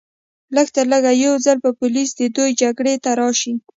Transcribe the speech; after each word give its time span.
لږترلږه 0.55 1.11
یو 1.23 1.33
ځل 1.45 1.57
به 1.63 1.71
پولیس 1.79 2.09
د 2.15 2.21
دوی 2.35 2.49
جګړې 2.61 2.95
ته 3.03 3.11
راشي 3.19 3.53